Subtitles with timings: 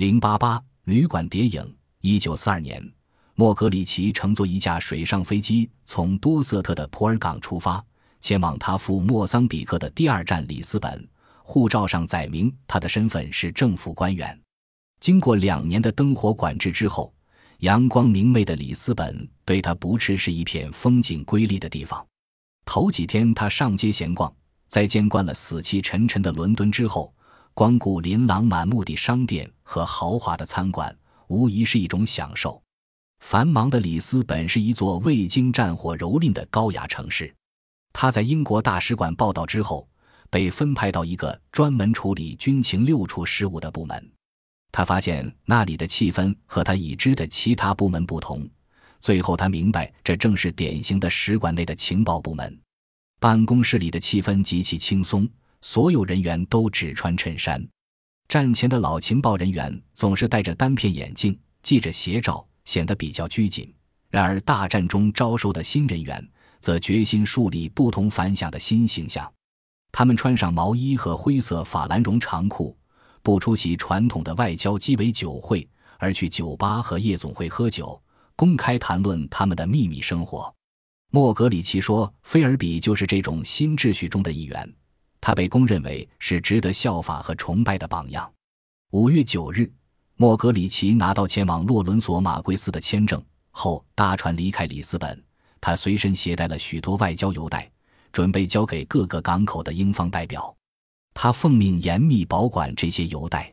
[0.00, 1.76] 零八八旅馆谍影。
[2.00, 2.82] 一九四二年，
[3.34, 7.84] 莫格里奇乘坐一架水上飞机从多瑟特的普尔港出发，
[8.18, 11.06] 前往他赴莫桑比克的第二站里斯本。
[11.42, 14.40] 护照上载明他的身份是政府官员。
[15.00, 17.12] 经过两年的灯火管制之后，
[17.58, 22.02] 阳光明媚的里斯本对他不啻是一片风景瑰丽的地方。
[22.64, 24.34] 头几天他上街闲逛，
[24.66, 27.12] 在见惯了死气沉沉的伦敦之后，
[27.60, 30.96] 光顾琳琅满目的商店和豪华的餐馆。
[31.26, 32.58] 无疑是一种享受。
[33.18, 37.30] 繁忙的里斯本是一座未经战火蹂躏的高雅城市。
[37.92, 39.86] 他在英国大使馆报道之后，
[40.30, 44.10] 被分派到一个专门处理军情六处事务的部门。
[44.72, 48.48] 他发现那里的气氛和他已知的其他部门不同。
[49.00, 52.58] 最后，他明白这正是典型的使馆内的情报部门。
[53.20, 55.28] 办公室里的气氛极其轻松，
[55.60, 57.66] 所有人员都只穿衬衫。
[58.28, 63.72] 战前的老情报人员总是戴着单片眼镜，系着斜罩，显得比较拘谨。
[64.08, 66.26] 然而，大战中招收的新人员
[66.60, 69.32] 则决心树立不同凡响的新形象。
[69.92, 72.76] 他们穿上毛衣和灰色法兰绒长裤，
[73.22, 75.68] 不出席传统的外交鸡尾酒会，
[75.98, 78.00] 而去酒吧和夜总会喝酒，
[78.36, 80.52] 公开谈论他们的秘密生活。
[81.12, 84.74] 莫格里奇说：“菲尔比就是这种新秩序中的一员。”
[85.20, 88.30] 他被公认为是值得效法和崇拜的榜样。
[88.92, 89.70] 五月九日，
[90.16, 95.22] 莫格里奇拿到前往洛伦索马贵斯的签证后，搭船离开里斯本。
[95.60, 97.70] 他随身携带了许多外交邮袋，
[98.12, 100.56] 准备交给各个港口的英方代表。
[101.12, 103.52] 他奉命严密保管这些邮袋。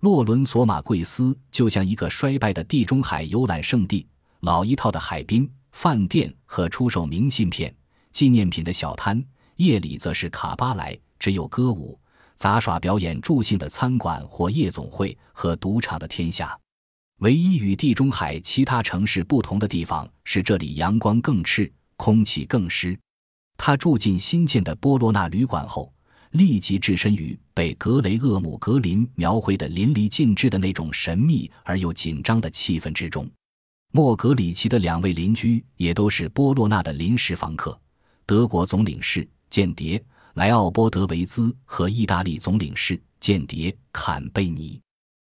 [0.00, 4.06] 洛伦索马贵斯就像一个衰败的地中海游览胜地，
[4.40, 7.74] 老一套的海滨饭店和出售明信片、
[8.12, 9.24] 纪念品的小摊。
[9.56, 11.98] 夜里则是卡巴莱，只有歌舞、
[12.34, 16.58] 杂耍表演助兴的餐馆或夜总会和赌场的天下。
[17.20, 22.98] 唯一与地中海其他城市不同的地方是，这里阳光更炽，空气更湿。
[23.56, 25.90] 他住进新建的波洛纳旅馆后，
[26.32, 33.26] 立即置身于被格雷厄姆·格林描绘的淋漓尽致的那种神秘而又紧张的气氛之中。
[33.92, 37.80] 莫格里奇的两位邻居也都是波洛纳的临时房客，
[38.26, 39.26] 德国总领事。
[39.56, 44.78] 间谍莱奥波德维兹和意大利总领事间谍坎贝尼，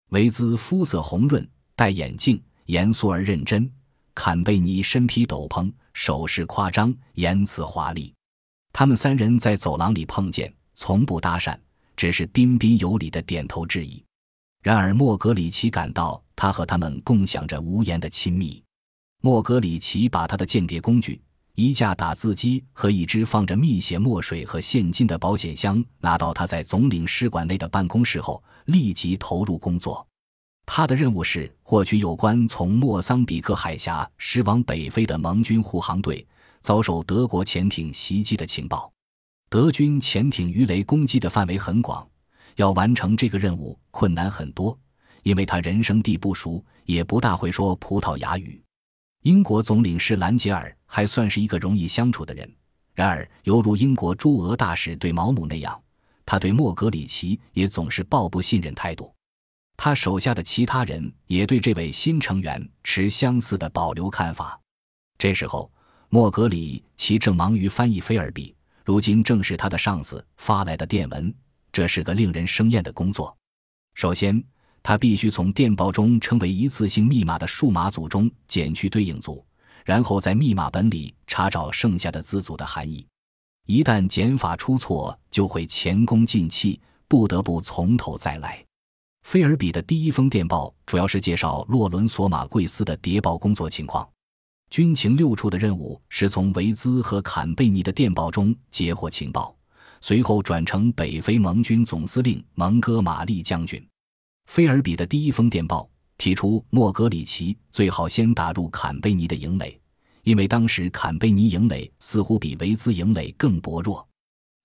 [0.10, 3.66] 维兹肤色红润，戴眼镜，严肃而认真；
[4.14, 8.14] 坎贝尼身披斗篷，手势夸张，言辞华丽。
[8.74, 11.58] 他们三人在走廊里碰见，从不搭讪，
[11.96, 14.04] 只是彬彬有礼的点头致意。
[14.62, 18.62] 然而莫格里奇感到他和他们共享着无言的亲密。
[19.22, 21.22] 莫格里奇把他的间谍工具。
[21.60, 30.08] 一架打字机和一只放着密写墨水和现金的保险箱拿到他在总领事馆内的办公室后，立即投入工作。
[30.68, 36.24] 他的任务是获取有关从莫桑比克海峡驶往北非的盟军护航队
[36.62, 38.94] 遭受德国潜艇袭击的情报。
[39.50, 42.08] 德军潜艇鱼雷攻击的范围很广，
[42.58, 44.78] 要完成这个任务困难很多，
[45.24, 48.62] 因为他人生地不熟，也不大会说葡萄牙语。
[49.28, 52.50] 英国总领事兰杰尔还算是一个容易相处的人，
[52.94, 55.78] 然而，犹如英国驻俄大使对毛姆那样，
[56.26, 59.14] 他对莫格里奇也总是抱不信任态度。
[59.76, 64.58] 他手下的其他人也对这位新成员持相似的保留看法。
[65.18, 65.70] 这时候，
[66.08, 68.56] 莫格里奇正忙于翻译菲尔比，
[68.86, 71.36] 如今正是他的上司发来的电文，
[71.74, 73.36] 这是个令人生厌的工作。
[73.94, 74.42] 首先，
[74.88, 79.46] 他必须从电报中称为一次性密码的数码组中减去对应组，
[79.84, 83.06] 然后在密码本里查找剩下的字组的含义。
[83.66, 88.64] 一旦减法出错，就会前功尽弃，不得不从头再来。
[89.26, 94.08] 菲尔比的第一封电报主要是介绍洛伦索马贵斯的谍报工作情况。
[94.70, 99.54] 军情六处的任务是从维兹和坎贝尼的电报中截获情报，
[100.00, 103.86] 随后转呈北非盟军总司令蒙哥马利将军。
[104.48, 105.88] 菲尔比的第一封电报
[106.18, 109.80] 提出，莫格里奇最好先打入坎贝尼的营垒，
[110.24, 114.06] 因为当时坎贝尼营垒似乎比维兹营垒更薄弱。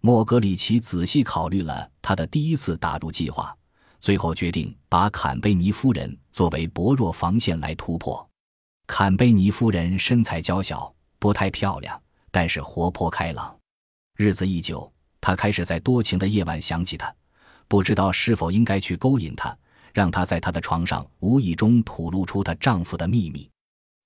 [0.00, 3.54] 莫格里奇仔细考虑了他的第一次打入计划，
[4.00, 8.26] 最后决定把坎贝尼夫人作为薄弱防线来突破。
[8.86, 13.54] 坎贝尼夫人身材娇小，不太漂亮，但是活泼开朗。
[14.16, 14.90] 日子一久，
[15.20, 17.14] 他开始在多情的夜晚想起她，
[17.68, 19.56] 不知道是否应该去勾引她。
[19.92, 23.48] 让她在她的床上无意中吐露出她丈夫的秘密。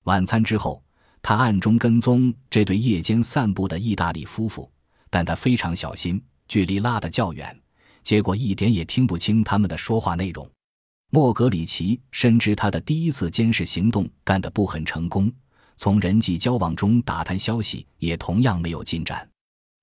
[0.03, 0.81] 晚餐之后
[1.21, 4.69] 她暗中跟踪这对夜间散步的意大利夫妇
[5.09, 7.57] 但她非常小心距离拉得较远
[8.03, 10.49] 结果一点也听不清他们的说话内容。
[11.09, 15.31] 莫格里奇深知他的第一次监视行动干得不很成功
[15.77, 19.27] 从人际交往中打探消息也同样没有进展。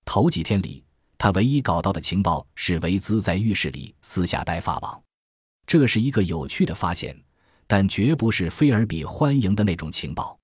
[0.04, 0.84] 头几天里
[1.16, 5.02] 他唯一搞到的情报是维兹在浴室里私下戴发网
[5.66, 7.16] 这是一个有趣的发现
[7.66, 10.38] 但绝不是菲尔比欢迎的那种情报。